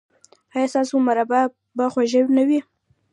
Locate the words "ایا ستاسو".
0.55-0.95